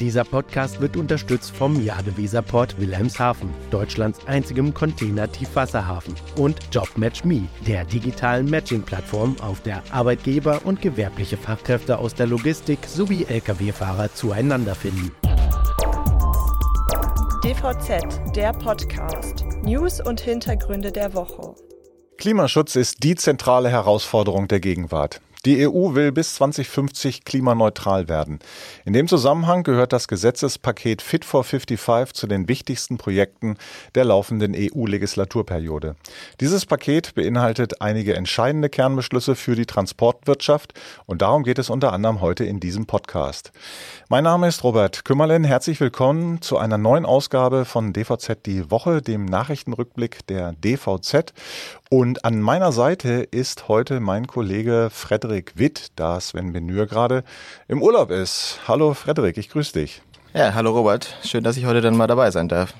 Dieser 0.00 0.24
Podcast 0.24 0.82
wird 0.82 0.94
unterstützt 0.94 1.56
vom 1.56 1.82
Jadeweserport 1.82 2.78
Wilhelmshaven, 2.78 3.48
Deutschlands 3.70 4.20
einzigem 4.26 4.74
Container-Tiefwasserhafen, 4.74 6.14
und 6.36 6.58
JobMatchMe, 6.70 7.48
der 7.66 7.86
digitalen 7.86 8.50
Matching-Plattform, 8.50 9.36
auf 9.40 9.62
der 9.62 9.82
Arbeitgeber 9.90 10.60
und 10.64 10.82
gewerbliche 10.82 11.38
Fachkräfte 11.38 11.98
aus 11.98 12.14
der 12.14 12.26
Logistik 12.26 12.80
sowie 12.86 13.24
Lkw-Fahrer 13.24 14.12
zueinander 14.12 14.74
finden. 14.74 15.12
DVZ, 17.42 18.34
der 18.36 18.52
Podcast. 18.52 19.46
News 19.62 20.02
und 20.02 20.20
Hintergründe 20.20 20.92
der 20.92 21.14
Woche. 21.14 21.54
Klimaschutz 22.18 22.76
ist 22.76 23.02
die 23.02 23.14
zentrale 23.14 23.70
Herausforderung 23.70 24.46
der 24.46 24.60
Gegenwart. 24.60 25.22
Die 25.46 25.64
EU 25.64 25.94
will 25.94 26.10
bis 26.10 26.34
2050 26.34 27.24
klimaneutral 27.24 28.08
werden. 28.08 28.40
In 28.84 28.92
dem 28.94 29.06
Zusammenhang 29.06 29.62
gehört 29.62 29.92
das 29.92 30.08
Gesetzespaket 30.08 31.02
Fit 31.02 31.24
for 31.24 31.44
55 31.44 32.14
zu 32.14 32.26
den 32.26 32.48
wichtigsten 32.48 32.98
Projekten 32.98 33.56
der 33.94 34.06
laufenden 34.06 34.56
EU-Legislaturperiode. 34.56 35.94
Dieses 36.40 36.66
Paket 36.66 37.14
beinhaltet 37.14 37.80
einige 37.80 38.14
entscheidende 38.14 38.68
Kernbeschlüsse 38.68 39.36
für 39.36 39.54
die 39.54 39.66
Transportwirtschaft 39.66 40.74
und 41.04 41.22
darum 41.22 41.44
geht 41.44 41.60
es 41.60 41.70
unter 41.70 41.92
anderem 41.92 42.20
heute 42.20 42.44
in 42.44 42.58
diesem 42.58 42.86
Podcast. 42.86 43.52
Mein 44.08 44.24
Name 44.24 44.48
ist 44.48 44.64
Robert 44.64 45.04
Kümmerlen. 45.04 45.44
Herzlich 45.44 45.78
willkommen 45.78 46.42
zu 46.42 46.58
einer 46.58 46.76
neuen 46.76 47.06
Ausgabe 47.06 47.64
von 47.66 47.92
DVZ 47.92 48.44
die 48.46 48.68
Woche, 48.72 49.00
dem 49.00 49.26
Nachrichtenrückblick 49.26 50.26
der 50.26 50.54
DVZ. 50.54 51.32
Und 51.88 52.24
an 52.24 52.40
meiner 52.40 52.72
Seite 52.72 53.28
ist 53.30 53.68
heute 53.68 54.00
mein 54.00 54.26
Kollege 54.26 54.88
Frederik 54.90 55.35
Witt, 55.54 55.88
da 55.96 56.20
Sven 56.20 56.52
Benür 56.52 56.86
gerade 56.86 57.24
im 57.68 57.82
Urlaub 57.82 58.10
ist. 58.10 58.60
Hallo 58.66 58.94
Frederik, 58.94 59.36
ich 59.36 59.50
grüße 59.50 59.72
dich. 59.72 60.02
Ja, 60.32 60.54
hallo 60.54 60.72
Robert. 60.72 61.16
Schön, 61.24 61.44
dass 61.44 61.56
ich 61.56 61.66
heute 61.66 61.80
dann 61.80 61.96
mal 61.96 62.06
dabei 62.06 62.30
sein 62.30 62.48
darf. 62.48 62.74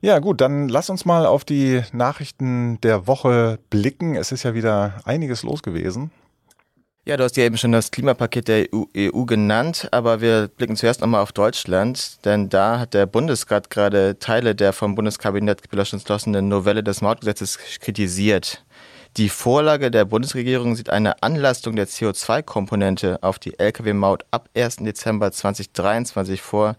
Ja, 0.00 0.18
gut, 0.18 0.40
dann 0.40 0.68
lass 0.68 0.90
uns 0.90 1.04
mal 1.04 1.26
auf 1.26 1.44
die 1.44 1.82
Nachrichten 1.92 2.80
der 2.82 3.06
Woche 3.06 3.58
blicken. 3.70 4.14
Es 4.14 4.32
ist 4.32 4.42
ja 4.42 4.54
wieder 4.54 4.94
einiges 5.04 5.42
los 5.42 5.62
gewesen. 5.62 6.10
Ja, 7.08 7.16
du 7.16 7.22
hast 7.22 7.36
ja 7.36 7.44
eben 7.44 7.56
schon 7.56 7.70
das 7.70 7.92
Klimapaket 7.92 8.48
der 8.48 8.66
EU, 8.74 8.82
EU 8.96 9.24
genannt, 9.26 9.86
aber 9.92 10.20
wir 10.20 10.48
blicken 10.48 10.74
zuerst 10.74 11.00
nochmal 11.00 11.22
auf 11.22 11.30
Deutschland, 11.30 12.24
denn 12.24 12.48
da 12.48 12.80
hat 12.80 12.94
der 12.94 13.06
Bundesrat 13.06 13.70
gerade 13.70 14.18
Teile 14.18 14.56
der 14.56 14.72
vom 14.72 14.96
Bundeskabinett 14.96 15.70
beschlossenen 15.70 16.48
Novelle 16.48 16.82
des 16.82 17.02
Mautgesetzes 17.02 17.58
kritisiert. 17.80 18.64
Die 19.16 19.30
Vorlage 19.30 19.90
der 19.90 20.04
Bundesregierung 20.04 20.76
sieht 20.76 20.90
eine 20.90 21.22
Anlastung 21.22 21.74
der 21.74 21.88
CO2-Komponente 21.88 23.22
auf 23.22 23.38
die 23.38 23.58
Lkw-Maut 23.58 24.26
ab 24.30 24.50
1. 24.54 24.76
Dezember 24.76 25.32
2023 25.32 26.42
vor, 26.42 26.76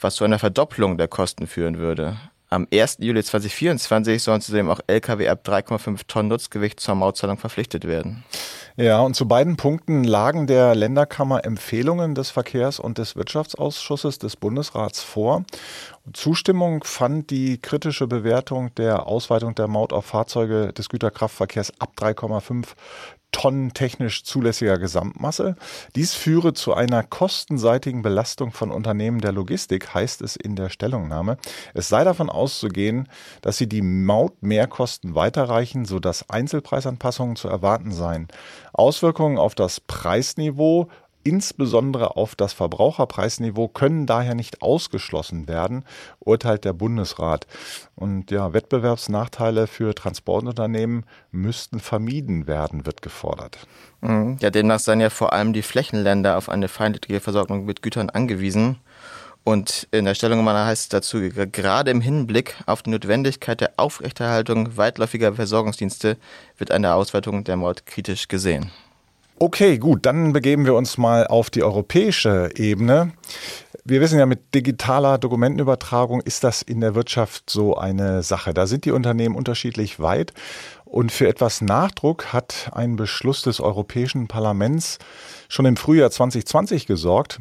was 0.00 0.14
zu 0.14 0.22
einer 0.22 0.38
Verdopplung 0.38 0.96
der 0.96 1.08
Kosten 1.08 1.48
führen 1.48 1.78
würde. 1.78 2.18
Am 2.52 2.68
1. 2.70 2.98
Juli 3.00 3.24
2024 3.24 4.22
sollen 4.22 4.42
zudem 4.42 4.68
auch 4.68 4.80
Lkw 4.86 5.26
ab 5.26 5.40
3,5 5.42 6.00
Tonnen 6.06 6.28
Nutzgewicht 6.28 6.80
zur 6.80 6.94
Mautzahlung 6.94 7.38
verpflichtet 7.38 7.86
werden. 7.86 8.24
Ja, 8.76 9.00
und 9.00 9.16
zu 9.16 9.26
beiden 9.26 9.56
Punkten 9.56 10.04
lagen 10.04 10.46
der 10.46 10.74
Länderkammer 10.74 11.46
Empfehlungen 11.46 12.14
des 12.14 12.28
Verkehrs- 12.28 12.78
und 12.78 12.98
des 12.98 13.16
Wirtschaftsausschusses 13.16 14.18
des 14.18 14.36
Bundesrats 14.36 15.02
vor. 15.02 15.46
Zustimmung 16.12 16.84
fand 16.84 17.30
die 17.30 17.56
kritische 17.56 18.06
Bewertung 18.06 18.74
der 18.74 19.06
Ausweitung 19.06 19.54
der 19.54 19.68
Maut 19.68 19.94
auf 19.94 20.04
Fahrzeuge 20.04 20.74
des 20.74 20.90
Güterkraftverkehrs 20.90 21.72
ab 21.80 21.92
3,5 21.96 22.66
Tonnen 23.32 23.74
technisch 23.74 24.24
zulässiger 24.24 24.78
Gesamtmasse. 24.78 25.56
Dies 25.96 26.14
führe 26.14 26.52
zu 26.52 26.74
einer 26.74 27.02
kostenseitigen 27.02 28.02
Belastung 28.02 28.52
von 28.52 28.70
Unternehmen 28.70 29.20
der 29.20 29.32
Logistik, 29.32 29.92
heißt 29.94 30.22
es 30.22 30.36
in 30.36 30.54
der 30.54 30.68
Stellungnahme. 30.68 31.38
Es 31.74 31.88
sei 31.88 32.04
davon 32.04 32.30
auszugehen, 32.30 33.08
dass 33.40 33.56
sie 33.56 33.68
die 33.68 33.82
Mautmehrkosten 33.82 35.14
weiterreichen, 35.14 35.84
sodass 35.84 36.30
Einzelpreisanpassungen 36.30 37.36
zu 37.36 37.48
erwarten 37.48 37.90
seien. 37.90 38.28
Auswirkungen 38.72 39.38
auf 39.38 39.54
das 39.54 39.80
Preisniveau 39.80 40.88
insbesondere 41.24 42.16
auf 42.16 42.34
das 42.34 42.52
Verbraucherpreisniveau 42.52 43.68
können 43.68 44.06
daher 44.06 44.34
nicht 44.34 44.62
ausgeschlossen 44.62 45.48
werden, 45.48 45.84
urteilt 46.18 46.64
der 46.64 46.72
Bundesrat. 46.72 47.46
Und 47.94 48.30
ja, 48.30 48.52
Wettbewerbsnachteile 48.52 49.66
für 49.66 49.94
Transportunternehmen 49.94 51.04
müssten 51.30 51.80
vermieden 51.80 52.46
werden, 52.46 52.86
wird 52.86 53.02
gefordert. 53.02 53.66
Mhm. 54.00 54.36
Ja, 54.40 54.50
demnach 54.50 54.80
seien 54.80 55.00
ja 55.00 55.10
vor 55.10 55.32
allem 55.32 55.52
die 55.52 55.62
Flächenländer 55.62 56.36
auf 56.36 56.48
eine 56.48 56.68
feindliche 56.68 57.20
Versorgung 57.20 57.64
mit 57.64 57.82
Gütern 57.82 58.10
angewiesen. 58.10 58.78
Und 59.44 59.88
in 59.90 60.04
der 60.04 60.14
Stellungnahme 60.14 60.66
heißt 60.66 60.82
es 60.82 60.88
dazu, 60.88 61.18
gerade 61.20 61.90
im 61.90 62.00
Hinblick 62.00 62.54
auf 62.66 62.82
die 62.82 62.90
Notwendigkeit 62.90 63.60
der 63.60 63.72
Aufrechterhaltung 63.76 64.76
weitläufiger 64.76 65.34
Versorgungsdienste 65.34 66.16
wird 66.58 66.70
eine 66.70 66.94
Ausweitung 66.94 67.42
der 67.42 67.56
Maut 67.56 67.84
kritisch 67.84 68.28
gesehen. 68.28 68.70
Okay, 69.42 69.78
gut, 69.78 70.06
dann 70.06 70.32
begeben 70.32 70.64
wir 70.66 70.74
uns 70.74 70.98
mal 70.98 71.26
auf 71.26 71.50
die 71.50 71.64
europäische 71.64 72.50
Ebene. 72.54 73.10
Wir 73.84 74.00
wissen 74.00 74.20
ja, 74.20 74.24
mit 74.24 74.54
digitaler 74.54 75.18
Dokumentenübertragung 75.18 76.20
ist 76.20 76.44
das 76.44 76.62
in 76.62 76.80
der 76.80 76.94
Wirtschaft 76.94 77.50
so 77.50 77.76
eine 77.76 78.22
Sache. 78.22 78.54
Da 78.54 78.68
sind 78.68 78.84
die 78.84 78.92
Unternehmen 78.92 79.34
unterschiedlich 79.34 79.98
weit. 79.98 80.32
Und 80.84 81.10
für 81.10 81.26
etwas 81.26 81.60
Nachdruck 81.60 82.32
hat 82.32 82.70
ein 82.72 82.94
Beschluss 82.94 83.42
des 83.42 83.58
Europäischen 83.58 84.28
Parlaments 84.28 85.00
schon 85.48 85.66
im 85.66 85.76
Frühjahr 85.76 86.12
2020 86.12 86.86
gesorgt. 86.86 87.40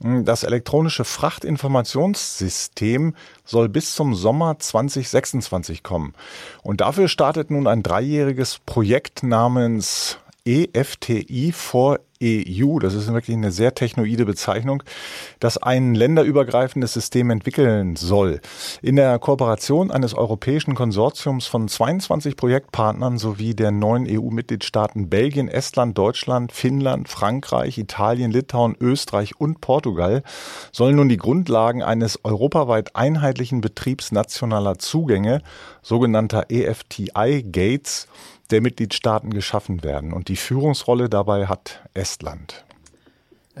Das 0.00 0.44
elektronische 0.44 1.04
Frachtinformationssystem 1.04 3.14
soll 3.44 3.68
bis 3.68 3.94
zum 3.94 4.14
Sommer 4.14 4.58
2026 4.58 5.82
kommen. 5.82 6.14
Und 6.62 6.80
dafür 6.80 7.08
startet 7.08 7.50
nun 7.50 7.66
ein 7.66 7.82
dreijähriges 7.82 8.58
Projekt 8.64 9.22
namens 9.22 10.16
EFTI 10.44 11.52
vor 11.52 12.00
EU, 12.22 12.78
das 12.78 12.94
ist 12.94 13.12
wirklich 13.12 13.36
eine 13.36 13.50
sehr 13.50 13.74
technoide 13.74 14.24
Bezeichnung, 14.24 14.82
das 15.40 15.58
ein 15.58 15.94
länderübergreifendes 15.94 16.92
System 16.92 17.30
entwickeln 17.30 17.96
soll. 17.96 18.40
In 18.80 18.96
der 18.96 19.18
Kooperation 19.18 19.90
eines 19.90 20.14
europäischen 20.14 20.74
Konsortiums 20.74 21.46
von 21.46 21.68
22 21.68 22.36
Projektpartnern 22.36 23.18
sowie 23.18 23.54
der 23.54 23.70
neun 23.70 24.06
EU-Mitgliedstaaten 24.08 25.08
Belgien, 25.08 25.48
Estland, 25.48 25.98
Deutschland, 25.98 26.52
Finnland, 26.52 27.08
Frankreich, 27.08 27.78
Italien, 27.78 28.30
Litauen, 28.30 28.76
Österreich 28.80 29.40
und 29.40 29.60
Portugal 29.60 30.22
sollen 30.70 30.96
nun 30.96 31.08
die 31.08 31.16
Grundlagen 31.16 31.82
eines 31.82 32.24
europaweit 32.24 32.94
einheitlichen 32.94 33.60
Betriebs 33.60 34.12
nationaler 34.12 34.78
Zugänge, 34.78 35.42
sogenannter 35.82 36.46
EFTI-Gates, 36.50 38.06
der 38.52 38.60
Mitgliedstaaten 38.60 39.30
geschaffen 39.30 39.82
werden. 39.82 40.12
Und 40.12 40.28
die 40.28 40.36
Führungsrolle 40.36 41.08
dabei 41.08 41.46
hat 41.46 41.82
Estland. 41.94 42.64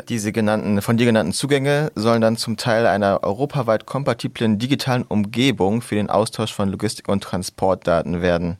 Diese 0.08 0.32
genannten, 0.32 0.80
von 0.80 0.96
dir 0.96 1.04
genannten 1.04 1.34
Zugänge 1.34 1.92
sollen 1.94 2.22
dann 2.22 2.38
zum 2.38 2.56
Teil 2.56 2.86
einer 2.86 3.22
europaweit 3.22 3.84
kompatiblen 3.84 4.58
digitalen 4.58 5.02
Umgebung 5.02 5.82
für 5.82 5.96
den 5.96 6.08
Austausch 6.08 6.54
von 6.54 6.70
Logistik- 6.70 7.08
und 7.08 7.22
Transportdaten 7.22 8.22
werden. 8.22 8.56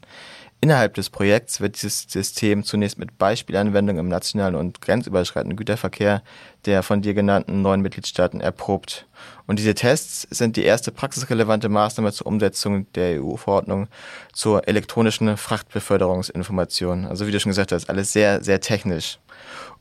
Innerhalb 0.64 0.94
des 0.94 1.10
Projekts 1.10 1.60
wird 1.60 1.74
dieses 1.74 2.06
System 2.08 2.62
zunächst 2.62 2.96
mit 2.96 3.18
Beispielanwendungen 3.18 3.98
im 3.98 4.08
nationalen 4.08 4.54
und 4.54 4.80
grenzüberschreitenden 4.80 5.56
Güterverkehr 5.56 6.22
der 6.66 6.84
von 6.84 7.02
dir 7.02 7.14
genannten 7.14 7.62
neuen 7.62 7.80
Mitgliedstaaten 7.80 8.40
erprobt. 8.40 9.08
Und 9.48 9.58
diese 9.58 9.74
Tests 9.74 10.24
sind 10.30 10.56
die 10.56 10.62
erste 10.62 10.92
praxisrelevante 10.92 11.68
Maßnahme 11.68 12.12
zur 12.12 12.28
Umsetzung 12.28 12.86
der 12.92 13.20
EU-Verordnung 13.20 13.88
zur 14.32 14.68
elektronischen 14.68 15.36
Frachtbeförderungsinformation. 15.36 17.06
Also 17.06 17.26
wie 17.26 17.32
du 17.32 17.40
schon 17.40 17.50
gesagt 17.50 17.72
hast, 17.72 17.90
alles 17.90 18.12
sehr, 18.12 18.44
sehr 18.44 18.60
technisch. 18.60 19.18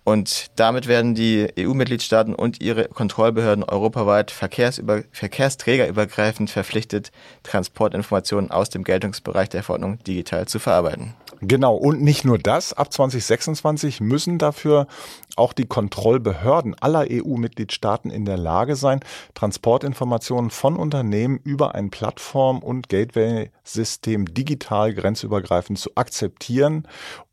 Und 0.04 0.48
damit 0.56 0.88
werden 0.88 1.14
die 1.14 1.48
EU-Mitgliedstaaten 1.60 2.34
und 2.34 2.62
ihre 2.62 2.86
Kontrollbehörden 2.86 3.64
europaweit 3.64 4.32
verkehrsüber, 4.32 5.04
verkehrsträgerübergreifend 5.12 6.50
verpflichtet, 6.50 7.12
Transportinformationen 7.44 8.50
aus 8.50 8.70
dem 8.70 8.84
Geltungsbereich 8.84 9.50
der 9.50 9.62
Verordnung 9.62 10.00
digital 10.04 10.48
zu 10.48 10.58
verarbeiten. 10.58 11.14
Genau, 11.44 11.76
und 11.76 12.02
nicht 12.02 12.24
nur 12.26 12.38
das, 12.38 12.74
ab 12.74 12.94
2026 12.94 14.00
müssen 14.00 14.38
dafür 14.38 14.88
auch 15.36 15.54
die 15.54 15.66
Kontrollbehörden 15.66 16.76
aller 16.80 17.06
EU-Mitgliedstaaten 17.10 18.12
in 18.12 18.26
der 18.26 18.38
Lage 18.38 18.76
sein, 18.76 19.00
Transportinformationen 19.36 20.52
von 20.52 20.76
Unternehmen 20.76 21.40
über 21.44 21.74
ein 21.74 21.90
Plattform- 21.90 22.60
und 22.60 22.90
Gateway-System 22.90 24.34
digital 24.34 24.94
grenzübergreifend 24.94 25.80
zu 25.80 25.92
akzeptieren 25.96 26.88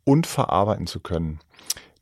und 0.05 0.27
verarbeiten 0.27 0.87
zu 0.87 1.01
können. 1.01 1.41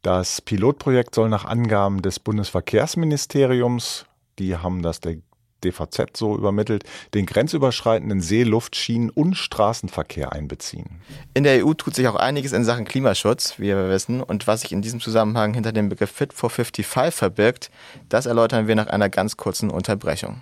Das 0.07 0.41
Pilotprojekt 0.41 1.17
soll 1.17 1.29
nach 1.29 1.45
Angaben 1.45 2.01
des 2.01 2.21
Bundesverkehrsministeriums, 2.21 4.07
die 4.39 4.57
haben 4.57 4.81
das 4.81 5.01
der 5.01 5.17
DVZ 5.65 6.17
so 6.17 6.37
übermittelt, 6.37 6.85
den 7.15 7.27
grenzüberschreitenden 7.27 8.21
See-, 8.21 8.45
Luft-, 8.45 8.77
Schienen- 8.77 9.11
und 9.11 9.35
Straßenverkehr 9.35 10.33
einbeziehen. 10.33 11.01
In 11.35 11.43
der 11.43 11.67
EU 11.67 11.75
tut 11.75 11.97
sich 11.97 12.07
auch 12.07 12.15
einiges 12.15 12.53
in 12.53 12.63
Sachen 12.65 12.85
Klimaschutz, 12.85 13.59
wie 13.59 13.65
wir 13.65 13.89
wissen. 13.89 14.23
Und 14.23 14.47
was 14.47 14.61
sich 14.61 14.71
in 14.71 14.81
diesem 14.81 15.01
Zusammenhang 15.01 15.55
hinter 15.55 15.73
dem 15.73 15.89
Begriff 15.89 16.13
Fit 16.13 16.33
for 16.33 16.51
55 16.51 17.13
verbirgt, 17.13 17.73
das 18.09 18.27
erläutern 18.27 18.69
wir 18.69 18.77
nach 18.77 18.87
einer 18.87 19.09
ganz 19.09 19.37
kurzen 19.37 19.71
Unterbrechung. 19.71 20.41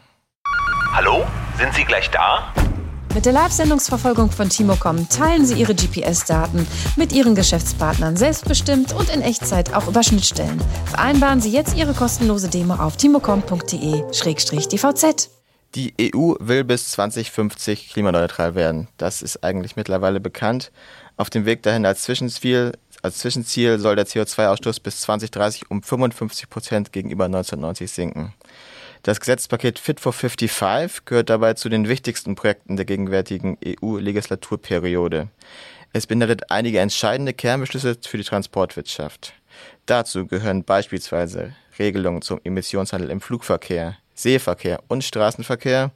Hallo, 0.93 1.25
sind 1.57 1.73
Sie 1.73 1.85
gleich 1.85 2.11
da? 2.11 2.53
Mit 3.15 3.25
der 3.27 3.33
Live-Sendungsverfolgung 3.33 4.33
von 4.33 4.49
Timocom 4.49 5.09
teilen 5.09 5.47
Sie 5.47 5.55
Ihre 5.55 5.77
GPS-Daten 5.77 6.67
mit 6.97 7.13
Ihren 7.13 7.37
Geschäftspartnern 7.37 8.17
selbstbestimmt 8.17 8.93
und 8.93 9.09
in 9.09 9.23
Echtzeit 9.23 9.73
auch 9.73 9.87
über 9.87 10.03
Schnittstellen. 10.03 10.61
Vereinbaren 10.87 11.41
Sie 11.41 11.53
jetzt 11.53 11.77
Ihre 11.77 11.95
kostenlose 11.95 12.49
Demo 12.49 12.75
auf 12.75 12.97
timocom.de-dvz. 12.97 15.31
Die 15.77 15.95
EU 16.01 16.35
will 16.41 16.65
bis 16.65 16.91
2050 16.91 17.93
klimaneutral 17.93 18.57
werden. 18.57 18.89
Das 18.97 19.23
ist 19.23 19.45
eigentlich 19.45 19.77
mittlerweile 19.77 20.19
bekannt. 20.19 20.73
Auf 21.17 21.31
dem 21.31 21.47
Weg 21.47 21.63
dahin 21.63 21.87
als 21.87 22.03
Zwischenziel, 22.03 22.73
als 23.03 23.19
Zwischenziel 23.19 23.79
soll 23.79 23.95
der 23.95 24.09
CO2-Ausstoß 24.09 24.83
bis 24.83 25.03
2030 25.03 25.71
um 25.71 25.85
55 25.85 26.51
Prozent 26.51 26.93
gegenüber 26.93 27.27
1990 27.27 27.93
sinken. 27.93 28.35
Das 29.05 29.21
Gesetzpaket 29.21 29.79
Fit 29.79 30.01
for 30.01 30.15
55 30.15 31.05
gehört 31.05 31.29
dabei 31.29 31.53
zu 31.53 31.69
den 31.69 31.91
wichtigsten 31.91 32.37
Projekten 32.37 32.77
der 32.77 32.87
gegenwärtigen 32.87 33.59
EU-Legislaturperiode. 33.63 35.29
Es 35.93 36.07
beinhaltet 36.07 36.51
einige 36.51 36.79
entscheidende 36.79 37.35
Kernbeschlüsse 37.35 37.99
für 38.01 38.17
die 38.17 38.25
Transportwirtschaft. 38.25 39.35
Dazu 39.85 40.27
gehören 40.27 40.65
beispielsweise 40.65 41.55
Regelungen 41.79 42.23
zum 42.23 42.41
Emissionshandel 42.45 43.11
im 43.11 43.21
Flugverkehr, 43.21 43.99
Seeverkehr 44.15 44.83
und 44.89 45.05
Straßenverkehr, 45.05 45.91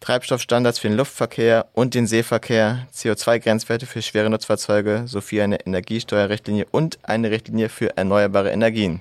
Treibstoffstandards 0.00 0.78
für 0.78 0.88
den 0.88 0.98
Luftverkehr 0.98 1.68
und 1.72 1.94
den 1.94 2.06
Seeverkehr, 2.06 2.86
CO2-Grenzwerte 2.94 3.86
für 3.86 4.02
schwere 4.02 4.28
Nutzfahrzeuge 4.28 5.04
sowie 5.06 5.40
eine 5.40 5.64
Energiesteuerrichtlinie 5.64 6.66
und 6.70 6.98
eine 7.02 7.30
Richtlinie 7.30 7.70
für 7.70 7.96
erneuerbare 7.96 8.50
Energien. 8.50 9.00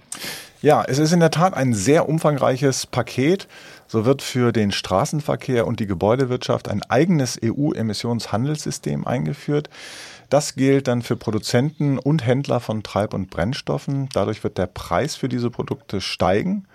Ja, 0.61 0.83
es 0.87 0.99
ist 0.99 1.11
in 1.11 1.19
der 1.19 1.31
Tat 1.31 1.55
ein 1.55 1.73
sehr 1.73 2.07
umfangreiches 2.07 2.85
Paket. 2.85 3.47
So 3.87 4.05
wird 4.05 4.21
für 4.21 4.51
den 4.51 4.71
Straßenverkehr 4.71 5.65
und 5.65 5.79
die 5.79 5.87
Gebäudewirtschaft 5.87 6.69
ein 6.69 6.83
eigenes 6.83 7.39
EU-Emissionshandelssystem 7.43 9.07
eingeführt. 9.07 9.71
Das 10.29 10.53
gilt 10.53 10.87
dann 10.87 11.01
für 11.01 11.15
Produzenten 11.15 11.97
und 11.97 12.27
Händler 12.27 12.59
von 12.59 12.83
Treib- 12.83 13.15
und 13.15 13.31
Brennstoffen. 13.31 14.07
Dadurch 14.13 14.43
wird 14.43 14.59
der 14.59 14.67
Preis 14.67 15.15
für 15.15 15.27
diese 15.27 15.49
Produkte 15.49 15.99
steigen. 15.99 16.67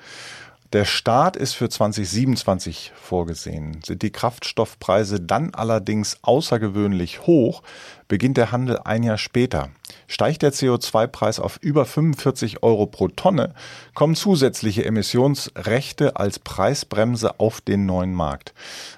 Der 0.73 0.85
Start 0.85 1.37
ist 1.37 1.55
für 1.55 1.69
2027 1.69 2.93
vorgesehen. 3.00 3.81
Sind 3.85 4.03
die 4.03 4.11
Kraftstoffpreise 4.11 5.21
dann 5.21 5.55
allerdings 5.55 6.19
außergewöhnlich 6.23 7.25
hoch, 7.29 7.62
beginnt 8.09 8.37
der 8.37 8.50
Handel 8.50 8.81
ein 8.85 9.05
Jahr 9.05 9.17
später. 9.17 9.71
Steigt 10.09 10.43
der 10.43 10.53
CO2-Preis 10.53 11.41
auf 11.41 11.59
über 11.61 11.85
45 11.85 12.62
Euro 12.62 12.87
pro 12.87 13.09
Tonne, 13.09 13.55
kommen 13.94 14.15
zusätzliche 14.15 14.85
Emissionsrechte 14.85 16.17
als 16.17 16.38
Preisbremse 16.38 17.38
auf 17.41 17.61
den 17.61 17.87
neuen 17.87 18.15
Markt. 18.15 18.55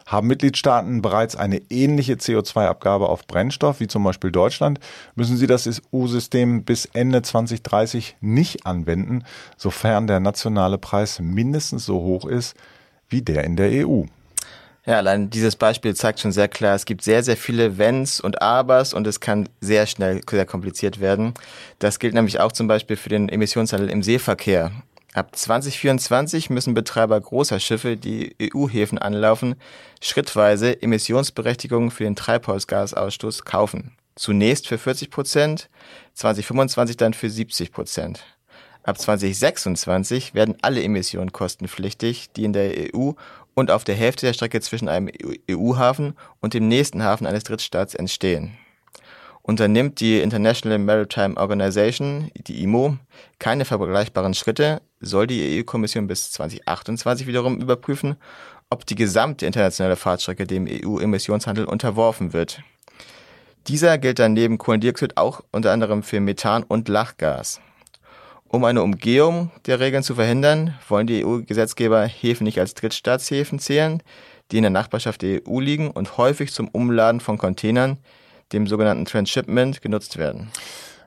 Haben 0.06 0.28
Mitgliedstaaten 0.28 1.02
bereits 1.02 1.36
eine 1.36 1.60
ähnliche 1.70 2.14
CO2-Abgabe 2.14 3.08
auf 3.08 3.26
Brennstoff, 3.26 3.80
wie 3.80 3.88
zum 3.88 4.04
Beispiel 4.04 4.30
Deutschland, 4.30 4.80
müssen 5.14 5.36
sie 5.36 5.46
das 5.46 5.68
EU-System 5.92 6.64
bis 6.64 6.86
Ende 6.86 7.22
2030 7.22 8.16
nicht 8.20 8.66
anwenden, 8.66 9.24
sofern 9.56 10.06
der 10.06 10.20
nationale 10.20 10.78
Preis 10.78 11.20
mindestens 11.20 11.84
so 11.86 12.00
hoch 12.00 12.24
ist 12.24 12.56
wie 13.08 13.22
der 13.22 13.44
in 13.44 13.56
der 13.56 13.86
EU. 13.86 14.04
Ja, 14.88 14.96
allein 14.96 15.28
dieses 15.28 15.54
Beispiel 15.54 15.94
zeigt 15.94 16.18
schon 16.18 16.32
sehr 16.32 16.48
klar, 16.48 16.74
es 16.74 16.86
gibt 16.86 17.02
sehr, 17.02 17.22
sehr 17.22 17.36
viele 17.36 17.76
Wenns 17.76 18.22
und 18.22 18.40
Abers 18.40 18.94
und 18.94 19.06
es 19.06 19.20
kann 19.20 19.46
sehr 19.60 19.86
schnell 19.86 20.22
sehr 20.30 20.46
kompliziert 20.46 20.98
werden. 20.98 21.34
Das 21.78 21.98
gilt 21.98 22.14
nämlich 22.14 22.40
auch 22.40 22.52
zum 22.52 22.68
Beispiel 22.68 22.96
für 22.96 23.10
den 23.10 23.28
Emissionshandel 23.28 23.90
im 23.90 24.02
Seeverkehr. 24.02 24.72
Ab 25.12 25.36
2024 25.36 26.48
müssen 26.48 26.72
Betreiber 26.72 27.20
großer 27.20 27.60
Schiffe, 27.60 27.98
die 27.98 28.34
EU-Häfen 28.40 28.96
anlaufen, 28.96 29.56
schrittweise 30.00 30.80
Emissionsberechtigungen 30.80 31.90
für 31.90 32.04
den 32.04 32.16
Treibhausgasausstoß 32.16 33.44
kaufen. 33.44 33.92
Zunächst 34.16 34.68
für 34.68 34.78
40 34.78 35.10
Prozent, 35.10 35.68
2025 36.14 36.96
dann 36.96 37.12
für 37.12 37.28
70 37.28 37.72
Prozent. 37.72 38.24
Ab 38.84 38.98
2026 38.98 40.32
werden 40.32 40.56
alle 40.62 40.82
Emissionen 40.82 41.30
kostenpflichtig, 41.30 42.30
die 42.32 42.44
in 42.44 42.54
der 42.54 42.94
EU 42.94 43.12
und 43.58 43.72
auf 43.72 43.82
der 43.82 43.96
Hälfte 43.96 44.24
der 44.24 44.34
Strecke 44.34 44.60
zwischen 44.60 44.88
einem 44.88 45.10
EU-Hafen 45.50 46.14
und 46.38 46.54
dem 46.54 46.68
nächsten 46.68 47.02
Hafen 47.02 47.26
eines 47.26 47.42
Drittstaats 47.42 47.92
entstehen. 47.92 48.56
Unternimmt 49.42 49.98
die 49.98 50.20
International 50.20 50.78
Maritime 50.78 51.36
Organization, 51.36 52.30
die 52.36 52.62
IMO, 52.62 52.98
keine 53.40 53.64
vergleichbaren 53.64 54.34
Schritte, 54.34 54.80
soll 55.00 55.26
die 55.26 55.58
EU-Kommission 55.58 56.06
bis 56.06 56.30
2028 56.30 57.26
wiederum 57.26 57.60
überprüfen, 57.60 58.14
ob 58.70 58.86
die 58.86 58.94
gesamte 58.94 59.44
internationale 59.44 59.96
Fahrtstrecke 59.96 60.46
dem 60.46 60.68
EU-Emissionshandel 60.70 61.64
unterworfen 61.64 62.32
wird. 62.32 62.62
Dieser 63.66 63.98
gilt 63.98 64.20
dann 64.20 64.34
neben 64.34 64.58
Kohlendioxid 64.58 65.16
auch 65.16 65.42
unter 65.50 65.72
anderem 65.72 66.04
für 66.04 66.20
Methan 66.20 66.62
und 66.62 66.86
Lachgas. 66.86 67.60
Um 68.50 68.64
eine 68.64 68.82
Umgehung 68.82 69.50
der 69.66 69.78
Regeln 69.78 70.02
zu 70.02 70.14
verhindern, 70.14 70.74
wollen 70.88 71.06
die 71.06 71.22
EU-Gesetzgeber 71.22 72.06
Häfen 72.06 72.44
nicht 72.44 72.58
als 72.58 72.72
Drittstaatshäfen 72.72 73.58
zählen, 73.58 74.02
die 74.50 74.56
in 74.56 74.62
der 74.62 74.70
Nachbarschaft 74.70 75.20
der 75.20 75.42
EU 75.46 75.60
liegen 75.60 75.90
und 75.90 76.16
häufig 76.16 76.50
zum 76.52 76.68
Umladen 76.68 77.20
von 77.20 77.36
Containern, 77.36 77.98
dem 78.54 78.66
sogenannten 78.66 79.04
Transshipment, 79.04 79.82
genutzt 79.82 80.16
werden. 80.16 80.50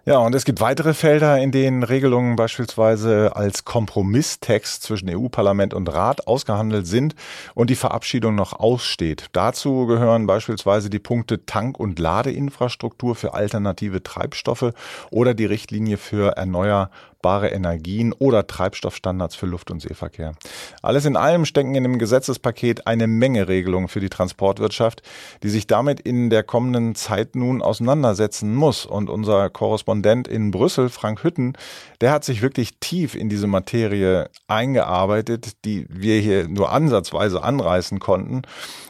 Ja, 0.03 0.17
und 0.17 0.33
es 0.33 0.45
gibt 0.45 0.61
weitere 0.61 0.95
Felder, 0.95 1.37
in 1.37 1.51
denen 1.51 1.83
Regelungen 1.83 2.35
beispielsweise 2.35 3.35
als 3.35 3.65
Kompromisstext 3.65 4.81
zwischen 4.81 5.07
EU-Parlament 5.09 5.75
und 5.75 5.93
Rat 5.93 6.25
ausgehandelt 6.25 6.87
sind 6.87 7.13
und 7.53 7.69
die 7.69 7.75
Verabschiedung 7.75 8.33
noch 8.33 8.53
aussteht. 8.53 9.27
Dazu 9.31 9.85
gehören 9.85 10.25
beispielsweise 10.25 10.89
die 10.89 10.97
Punkte 10.97 11.45
Tank- 11.45 11.79
und 11.79 11.99
Ladeinfrastruktur 11.99 13.13
für 13.15 13.35
alternative 13.35 14.01
Treibstoffe 14.01 14.73
oder 15.11 15.35
die 15.35 15.45
Richtlinie 15.45 15.97
für 15.97 16.35
erneuerbare 16.35 16.89
erneuerbare 17.21 17.49
Energien 17.49 18.13
oder 18.13 18.47
Treibstoffstandards 18.47 19.35
für 19.35 19.45
Luft- 19.45 19.71
und 19.71 19.81
Seeverkehr. 19.81 20.33
Alles 20.81 21.05
in 21.05 21.15
allem 21.15 21.45
stecken 21.45 21.75
in 21.75 21.83
dem 21.83 21.99
Gesetzespaket 21.99 22.87
eine 22.87 23.07
Menge 23.07 23.47
Regelungen 23.47 23.87
für 23.87 23.99
die 23.99 24.09
Transportwirtschaft, 24.09 25.01
die 25.43 25.49
sich 25.49 25.67
damit 25.67 25.99
in 25.99 26.29
der 26.29 26.43
kommenden 26.43 26.95
Zeit 26.95 27.35
nun 27.35 27.61
auseinandersetzen 27.61 28.55
muss. 28.55 28.85
Und 28.85 29.09
unser 29.09 29.49
Korrespondent 29.49 30.27
in 30.27 30.51
Brüssel, 30.51 30.89
Frank 30.89 31.23
Hütten, 31.23 31.53
der 32.01 32.11
hat 32.11 32.23
sich 32.23 32.41
wirklich 32.41 32.79
tief 32.79 33.15
in 33.15 33.29
diese 33.29 33.47
Materie 33.47 34.29
eingearbeitet, 34.47 35.63
die 35.65 35.85
wir 35.89 36.19
hier 36.19 36.47
nur 36.47 36.71
ansatzweise 36.71 37.43
anreißen 37.43 37.99
konnten. 37.99 38.41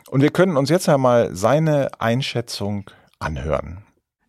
Und 0.10 0.22
wir 0.22 0.32
können 0.32 0.58
uns 0.58 0.70
jetzt 0.70 0.90
einmal 0.90 1.36
seine 1.36 1.90
Einschätzung 2.00 2.90
anhören. 3.20 3.84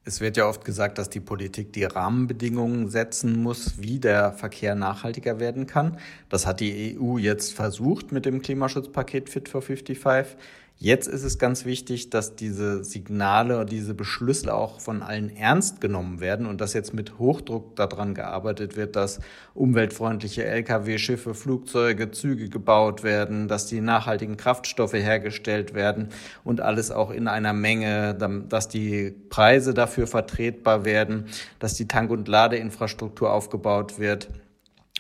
Es 0.05 0.21
wird 0.21 0.37
ja 0.37 0.49
oft 0.49 0.65
gesagt, 0.65 0.99
dass 0.99 1.11
die 1.11 1.21
Politik 1.21 1.73
die 1.73 1.85
Rahmenbedingungen 1.85 2.89
setzen 2.89 3.41
muss, 3.41 3.81
wie 3.81 4.01
der 4.01 4.33
Verkehr 4.33 4.75
nachhaltiger 4.75 5.39
werden 5.39 5.69
kann. 5.69 5.99
Das 6.29 6.45
hat 6.45 6.59
die 6.59 6.99
EU 6.99 7.19
jetzt 7.19 7.53
versucht 7.55 8.11
mit 8.11 8.27
dem 8.27 8.43
Klimaschutzpaket 8.43 9.29
Fit 9.29 9.49
for 9.49 9.63
55. 9.63 10.37
Jetzt 10.83 11.07
ist 11.07 11.23
es 11.23 11.39
ganz 11.39 11.65
wichtig, 11.65 12.11
dass 12.11 12.35
diese 12.35 12.83
Signale 12.83 13.65
diese 13.65 13.95
Beschlüsse 13.95 14.53
auch 14.53 14.81
von 14.81 15.01
allen 15.01 15.31
ernst 15.31 15.81
genommen 15.81 16.19
werden 16.19 16.45
und 16.45 16.61
dass 16.61 16.73
jetzt 16.73 16.93
mit 16.93 17.21
Hochdruck 17.21 17.77
daran 17.77 18.15
gearbeitet 18.15 18.75
wird, 18.75 18.97
dass 18.97 19.21
umweltfreundliche 19.55 20.45
Lkw, 20.45 20.99
Schiffe, 20.99 21.35
Flugzeuge, 21.35 22.11
Züge 22.11 22.49
gebaut 22.49 23.05
werden, 23.05 23.47
dass 23.47 23.67
die 23.67 23.81
nachhaltigen 23.81 24.37
Kraftstoffe 24.37 24.95
hergestellt 24.95 25.73
werden 25.73 26.09
und 26.43 26.61
alles 26.61 26.91
auch 26.91 27.12
in 27.12 27.29
einer 27.29 27.53
Menge, 27.53 28.17
dass 28.49 28.67
die 28.67 29.15
Preise 29.31 29.75
dafür 29.75 30.09
vertretbar 30.09 30.85
werden, 30.85 31.27
dass 31.61 31.75
die 31.75 31.87
Tank- 31.87 32.11
und 32.11 32.27
Ladeinfrastruktur 32.27 33.33
aufgebaut 33.33 34.01
wird. 34.01 34.31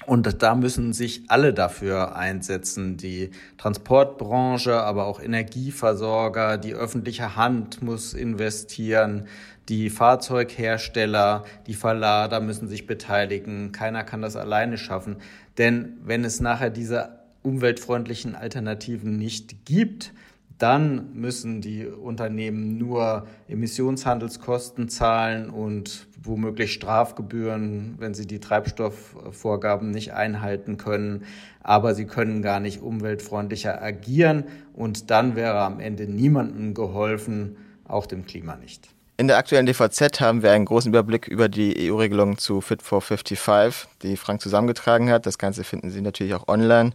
Und 0.06 0.42
da 0.42 0.54
müssen 0.54 0.92
sich 0.92 1.22
alle 1.28 1.54
dafür 1.54 2.16
einsetzen, 2.16 2.96
die 2.96 3.30
Transportbranche, 3.58 4.80
aber 4.80 5.06
auch 5.06 5.20
Energieversorger, 5.20 6.58
die 6.58 6.74
öffentliche 6.74 7.36
Hand 7.36 7.82
muss 7.82 8.14
investieren, 8.14 9.26
die 9.68 9.90
Fahrzeughersteller, 9.90 11.44
die 11.66 11.74
Verlader 11.74 12.40
müssen 12.40 12.68
sich 12.68 12.86
beteiligen. 12.86 13.72
Keiner 13.72 14.02
kann 14.02 14.22
das 14.22 14.36
alleine 14.36 14.76
schaffen. 14.76 15.16
Denn 15.58 15.98
wenn 16.04 16.24
es 16.24 16.40
nachher 16.40 16.70
diese 16.70 17.20
umweltfreundlichen 17.42 18.34
Alternativen 18.34 19.16
nicht 19.18 19.64
gibt, 19.64 20.12
dann 20.62 21.12
müssen 21.14 21.60
die 21.60 21.86
Unternehmen 21.86 22.78
nur 22.78 23.26
Emissionshandelskosten 23.48 24.88
zahlen 24.88 25.50
und 25.50 26.06
womöglich 26.22 26.72
Strafgebühren, 26.72 27.96
wenn 27.98 28.14
sie 28.14 28.28
die 28.28 28.38
Treibstoffvorgaben 28.38 29.90
nicht 29.90 30.12
einhalten 30.12 30.76
können. 30.76 31.24
Aber 31.64 31.96
sie 31.96 32.06
können 32.06 32.42
gar 32.42 32.60
nicht 32.60 32.80
umweltfreundlicher 32.80 33.82
agieren 33.82 34.44
und 34.72 35.10
dann 35.10 35.34
wäre 35.34 35.60
am 35.60 35.80
Ende 35.80 36.06
niemandem 36.06 36.74
geholfen, 36.74 37.56
auch 37.84 38.06
dem 38.06 38.24
Klima 38.24 38.54
nicht. 38.54 38.88
In 39.16 39.28
der 39.28 39.36
aktuellen 39.36 39.66
DVZ 39.66 40.20
haben 40.20 40.42
wir 40.42 40.52
einen 40.52 40.64
großen 40.64 40.90
Überblick 40.90 41.28
über 41.28 41.48
die 41.48 41.90
EU-Regelung 41.90 42.38
zu 42.38 42.60
Fit 42.60 42.82
for 42.82 43.02
55, 43.02 43.88
die 44.02 44.16
Frank 44.16 44.40
zusammengetragen 44.40 45.10
hat. 45.10 45.26
Das 45.26 45.38
Ganze 45.38 45.64
finden 45.64 45.90
Sie 45.90 46.00
natürlich 46.00 46.34
auch 46.34 46.48
online. 46.48 46.92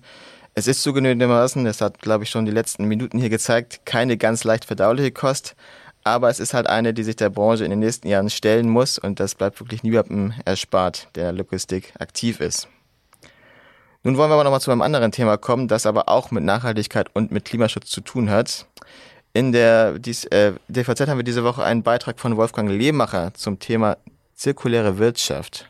Es 0.57 0.65
ist 0.65 0.81
zugegebenermaßen, 0.81 1.65
das 1.65 1.81
hat, 1.81 1.99
glaube 1.99 2.23
ich, 2.23 2.31
schon 2.31 2.45
die 2.45 2.51
letzten 2.51 2.85
Minuten 2.85 3.19
hier 3.19 3.29
gezeigt, 3.29 3.81
keine 3.85 4.17
ganz 4.17 4.43
leicht 4.43 4.65
verdauliche 4.65 5.11
Kost. 5.11 5.55
Aber 6.03 6.31
es 6.31 6.39
ist 6.39 6.55
halt 6.55 6.65
eine, 6.65 6.95
die 6.95 7.03
sich 7.03 7.15
der 7.15 7.29
Branche 7.29 7.63
in 7.63 7.69
den 7.69 7.77
nächsten 7.77 8.07
Jahren 8.07 8.31
stellen 8.31 8.67
muss 8.67 8.97
und 8.97 9.19
das 9.19 9.35
bleibt 9.35 9.59
wirklich 9.59 9.83
niemandem 9.83 10.33
erspart, 10.45 11.09
der 11.13 11.31
Logistik 11.31 11.93
aktiv 11.99 12.39
ist. 12.39 12.67
Nun 14.01 14.17
wollen 14.17 14.31
wir 14.31 14.33
aber 14.33 14.45
nochmal 14.45 14.59
zu 14.59 14.71
einem 14.71 14.81
anderen 14.81 15.11
Thema 15.11 15.37
kommen, 15.37 15.67
das 15.67 15.85
aber 15.85 16.09
auch 16.09 16.31
mit 16.31 16.43
Nachhaltigkeit 16.43 17.11
und 17.13 17.31
mit 17.31 17.45
Klimaschutz 17.45 17.91
zu 17.91 18.01
tun 18.01 18.31
hat. 18.31 18.65
In 19.33 19.51
der 19.51 19.99
dies, 19.99 20.25
äh, 20.25 20.53
DVZ 20.69 21.01
haben 21.01 21.17
wir 21.19 21.23
diese 21.23 21.43
Woche 21.43 21.63
einen 21.63 21.83
Beitrag 21.83 22.19
von 22.19 22.35
Wolfgang 22.35 22.71
Lehmacher 22.71 23.31
zum 23.35 23.59
Thema 23.59 23.97
zirkuläre 24.33 24.97
Wirtschaft. 24.97 25.69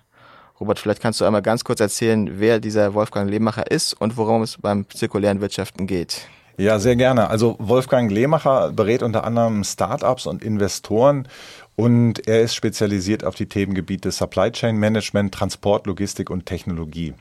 Robert, 0.60 0.80
vielleicht 0.80 1.02
kannst 1.02 1.22
du 1.22 1.26
einmal 1.26 1.42
ganz 1.42 1.64
kurz 1.64 1.80
erzählen, 1.80 2.40
wer 2.40 2.60
dieser 2.60 2.94
Wolfgang 2.94 3.30
Lehmacher 3.30 3.70
ist 3.70 3.94
und 3.94 4.18
worum 4.18 4.42
es 4.42 4.58
beim 4.60 4.90
zirkulären 4.90 5.40
Wirtschaften 5.40 5.86
geht. 5.86 6.28
Ja, 6.58 6.80
sehr 6.80 6.96
gerne. 6.96 7.30
Also 7.30 7.56
Wolfgang 7.60 8.12
Lehmacher 8.12 8.72
berät 8.72 9.04
unter 9.04 9.24
anderem 9.24 9.64
Startups 9.64 10.26
und 10.26 10.44
Investoren 10.44 11.28
und 11.76 12.28
er 12.28 12.42
ist 12.42 12.56
spezialisiert 12.56 13.24
auf 13.24 13.36
die 13.36 13.46
Themengebiete 13.46 14.10
Supply 14.10 14.52
Chain 14.52 14.78
Management, 14.78 15.36
Transport, 15.36 15.86
Logistik 15.86 16.32
und 16.32 16.48
Technologie. 16.48 17.14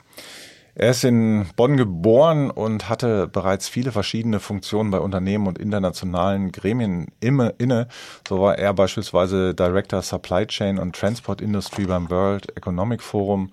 Er 0.78 0.90
ist 0.90 1.04
in 1.04 1.46
Bonn 1.56 1.78
geboren 1.78 2.50
und 2.50 2.90
hatte 2.90 3.28
bereits 3.28 3.66
viele 3.66 3.92
verschiedene 3.92 4.40
Funktionen 4.40 4.90
bei 4.90 4.98
Unternehmen 4.98 5.46
und 5.46 5.58
internationalen 5.58 6.52
Gremien 6.52 7.06
inne. 7.18 7.88
So 8.28 8.42
war 8.42 8.58
er 8.58 8.74
beispielsweise 8.74 9.54
Director 9.54 10.02
Supply 10.02 10.46
Chain 10.46 10.78
und 10.78 10.94
Transport 10.94 11.40
Industry 11.40 11.86
beim 11.86 12.10
World 12.10 12.54
Economic 12.58 13.00
Forum. 13.00 13.52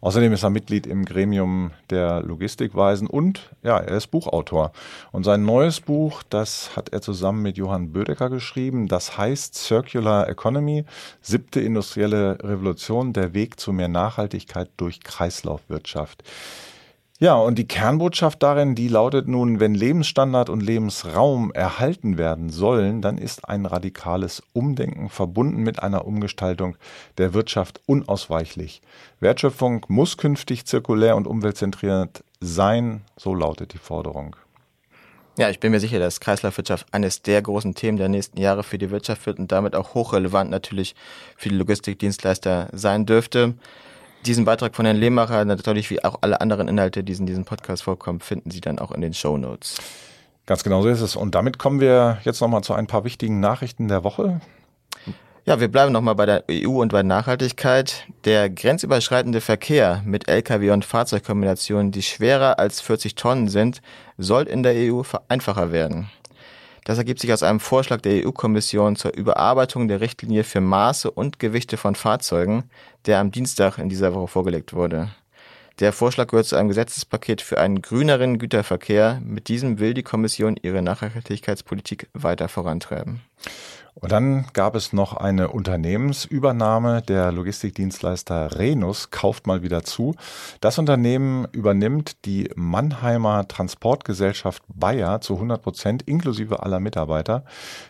Außerdem 0.00 0.32
ist 0.32 0.42
er 0.42 0.50
Mitglied 0.50 0.88
im 0.88 1.04
Gremium 1.04 1.70
der 1.90 2.22
Logistikweisen 2.22 3.06
und 3.06 3.54
ja, 3.62 3.78
er 3.78 3.96
ist 3.96 4.08
Buchautor. 4.08 4.72
Und 5.12 5.22
sein 5.22 5.44
neues 5.44 5.80
Buch, 5.80 6.24
das 6.28 6.74
hat 6.74 6.88
er 6.88 7.00
zusammen 7.00 7.42
mit 7.42 7.56
Johann 7.56 7.92
Bödecker 7.92 8.30
geschrieben. 8.30 8.88
Das 8.88 9.16
heißt 9.16 9.54
Circular 9.54 10.28
Economy, 10.28 10.86
siebte 11.22 11.60
industrielle 11.60 12.36
Revolution, 12.42 13.12
der 13.12 13.32
Weg 13.32 13.60
zu 13.60 13.72
mehr 13.72 13.86
Nachhaltigkeit 13.86 14.70
durch 14.76 15.04
Kreislaufwirtschaft. 15.04 16.24
Ja, 17.20 17.36
und 17.36 17.60
die 17.60 17.68
Kernbotschaft 17.68 18.42
darin, 18.42 18.74
die 18.74 18.88
lautet 18.88 19.28
nun, 19.28 19.60
wenn 19.60 19.76
Lebensstandard 19.76 20.50
und 20.50 20.60
Lebensraum 20.60 21.52
erhalten 21.52 22.18
werden 22.18 22.50
sollen, 22.50 23.02
dann 23.02 23.18
ist 23.18 23.48
ein 23.48 23.66
radikales 23.66 24.42
Umdenken 24.52 25.08
verbunden 25.08 25.62
mit 25.62 25.80
einer 25.80 26.06
Umgestaltung 26.06 26.76
der 27.16 27.32
Wirtschaft 27.32 27.80
unausweichlich. 27.86 28.82
Wertschöpfung 29.20 29.86
muss 29.88 30.16
künftig 30.16 30.66
zirkulär 30.66 31.14
und 31.14 31.28
umweltzentriert 31.28 32.24
sein, 32.40 33.02
so 33.16 33.32
lautet 33.32 33.74
die 33.74 33.78
Forderung. 33.78 34.34
Ja, 35.38 35.50
ich 35.50 35.60
bin 35.60 35.70
mir 35.70 35.80
sicher, 35.80 36.00
dass 36.00 36.18
Kreislaufwirtschaft 36.18 36.86
eines 36.92 37.22
der 37.22 37.42
großen 37.42 37.76
Themen 37.76 37.98
der 37.98 38.08
nächsten 38.08 38.40
Jahre 38.40 38.64
für 38.64 38.78
die 38.78 38.90
Wirtschaft 38.90 39.26
wird 39.26 39.38
und 39.38 39.52
damit 39.52 39.76
auch 39.76 39.94
hochrelevant 39.94 40.50
natürlich 40.50 40.96
für 41.36 41.48
die 41.48 41.56
Logistikdienstleister 41.56 42.70
sein 42.72 43.06
dürfte. 43.06 43.54
Diesen 44.26 44.46
Beitrag 44.46 44.74
von 44.74 44.86
Herrn 44.86 44.96
Lehmacher, 44.96 45.44
natürlich 45.44 45.90
wie 45.90 46.02
auch 46.02 46.16
alle 46.22 46.40
anderen 46.40 46.66
Inhalte, 46.66 47.04
die 47.04 47.12
in 47.12 47.26
diesem 47.26 47.44
Podcast 47.44 47.82
vorkommen, 47.82 48.20
finden 48.20 48.50
Sie 48.50 48.62
dann 48.62 48.78
auch 48.78 48.90
in 48.90 49.02
den 49.02 49.12
Show 49.12 49.36
Notes. 49.36 49.76
Ganz 50.46 50.64
genau 50.64 50.80
so 50.80 50.88
ist 50.88 51.02
es. 51.02 51.14
Und 51.14 51.34
damit 51.34 51.58
kommen 51.58 51.78
wir 51.78 52.18
jetzt 52.24 52.40
nochmal 52.40 52.62
zu 52.62 52.72
ein 52.72 52.86
paar 52.86 53.04
wichtigen 53.04 53.40
Nachrichten 53.40 53.88
der 53.88 54.02
Woche. 54.02 54.40
Ja, 55.44 55.60
wir 55.60 55.68
bleiben 55.68 55.92
nochmal 55.92 56.14
bei 56.14 56.24
der 56.24 56.44
EU 56.50 56.80
und 56.80 56.90
bei 56.90 57.02
Nachhaltigkeit. 57.02 58.06
Der 58.24 58.48
grenzüberschreitende 58.48 59.42
Verkehr 59.42 60.00
mit 60.06 60.26
Lkw 60.26 60.70
und 60.70 60.86
Fahrzeugkombinationen, 60.86 61.92
die 61.92 62.02
schwerer 62.02 62.58
als 62.58 62.80
40 62.80 63.16
Tonnen 63.16 63.48
sind, 63.48 63.82
soll 64.16 64.44
in 64.44 64.62
der 64.62 64.72
EU 64.74 65.02
einfacher 65.28 65.70
werden. 65.70 66.10
Das 66.84 66.98
ergibt 66.98 67.20
sich 67.20 67.32
aus 67.32 67.42
einem 67.42 67.60
Vorschlag 67.60 68.02
der 68.02 68.26
EU-Kommission 68.26 68.94
zur 68.96 69.14
Überarbeitung 69.14 69.88
der 69.88 70.02
Richtlinie 70.02 70.44
für 70.44 70.60
Maße 70.60 71.10
und 71.10 71.38
Gewichte 71.38 71.78
von 71.78 71.94
Fahrzeugen, 71.94 72.64
der 73.06 73.20
am 73.20 73.30
Dienstag 73.30 73.78
in 73.78 73.88
dieser 73.88 74.14
Woche 74.14 74.28
vorgelegt 74.28 74.74
wurde. 74.74 75.08
Der 75.80 75.92
Vorschlag 75.92 76.28
gehört 76.28 76.46
zu 76.46 76.56
einem 76.56 76.68
Gesetzespaket 76.68 77.40
für 77.40 77.58
einen 77.58 77.82
grüneren 77.82 78.38
Güterverkehr. 78.38 79.20
Mit 79.24 79.48
diesem 79.48 79.80
will 79.80 79.92
die 79.92 80.04
Kommission 80.04 80.56
ihre 80.62 80.82
Nachhaltigkeitspolitik 80.82 82.08
weiter 82.12 82.48
vorantreiben. 82.48 83.22
Und 84.04 84.12
dann 84.12 84.44
gab 84.52 84.74
es 84.74 84.92
noch 84.92 85.16
eine 85.16 85.48
Unternehmensübernahme. 85.48 87.00
Der 87.00 87.32
Logistikdienstleister 87.32 88.58
Renus 88.58 89.10
kauft 89.10 89.46
mal 89.46 89.62
wieder 89.62 89.82
zu. 89.82 90.14
Das 90.60 90.78
Unternehmen 90.78 91.48
übernimmt 91.52 92.26
die 92.26 92.50
Mannheimer 92.54 93.48
Transportgesellschaft 93.48 94.62
Bayer 94.68 95.22
zu 95.22 95.36
100 95.36 95.62
Prozent 95.62 96.02
inklusive 96.02 96.62
aller 96.62 96.80
Mitarbeiter. 96.80 97.46